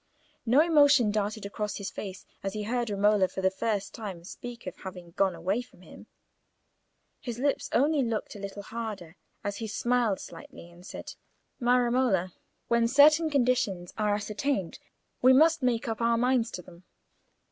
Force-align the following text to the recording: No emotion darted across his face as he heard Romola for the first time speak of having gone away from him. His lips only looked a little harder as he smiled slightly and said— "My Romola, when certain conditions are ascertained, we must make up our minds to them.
No 0.47 0.61
emotion 0.61 1.11
darted 1.11 1.45
across 1.45 1.77
his 1.77 1.91
face 1.91 2.25
as 2.41 2.53
he 2.53 2.63
heard 2.63 2.89
Romola 2.89 3.27
for 3.27 3.41
the 3.41 3.51
first 3.51 3.93
time 3.93 4.23
speak 4.23 4.65
of 4.65 4.77
having 4.77 5.11
gone 5.11 5.35
away 5.35 5.61
from 5.61 5.83
him. 5.83 6.07
His 7.19 7.37
lips 7.37 7.69
only 7.71 8.01
looked 8.01 8.33
a 8.35 8.39
little 8.39 8.63
harder 8.63 9.15
as 9.43 9.57
he 9.57 9.67
smiled 9.67 10.19
slightly 10.19 10.71
and 10.71 10.83
said— 10.83 11.13
"My 11.59 11.77
Romola, 11.77 12.33
when 12.67 12.87
certain 12.87 13.29
conditions 13.29 13.93
are 13.95 14.15
ascertained, 14.15 14.79
we 15.21 15.33
must 15.33 15.61
make 15.61 15.87
up 15.87 16.01
our 16.01 16.17
minds 16.17 16.49
to 16.53 16.63
them. 16.63 16.83